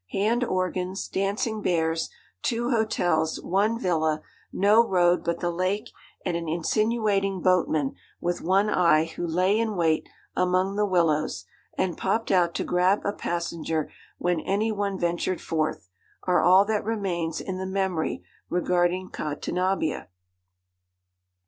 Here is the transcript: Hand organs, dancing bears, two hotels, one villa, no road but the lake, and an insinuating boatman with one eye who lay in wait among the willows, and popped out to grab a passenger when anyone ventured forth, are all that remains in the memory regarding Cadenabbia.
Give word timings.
Hand 0.09 0.43
organs, 0.43 1.07
dancing 1.07 1.61
bears, 1.61 2.09
two 2.41 2.71
hotels, 2.71 3.39
one 3.39 3.77
villa, 3.77 4.23
no 4.51 4.83
road 4.83 5.23
but 5.23 5.41
the 5.41 5.51
lake, 5.51 5.91
and 6.25 6.35
an 6.35 6.49
insinuating 6.49 7.39
boatman 7.39 7.93
with 8.19 8.41
one 8.41 8.67
eye 8.67 9.05
who 9.05 9.27
lay 9.27 9.59
in 9.59 9.75
wait 9.75 10.09
among 10.35 10.75
the 10.75 10.87
willows, 10.87 11.45
and 11.77 11.99
popped 11.99 12.31
out 12.31 12.55
to 12.55 12.63
grab 12.63 13.05
a 13.05 13.13
passenger 13.13 13.91
when 14.17 14.39
anyone 14.39 14.97
ventured 14.97 15.39
forth, 15.39 15.87
are 16.23 16.41
all 16.41 16.65
that 16.65 16.83
remains 16.83 17.39
in 17.39 17.59
the 17.59 17.67
memory 17.67 18.23
regarding 18.49 19.07
Cadenabbia. 19.11 20.07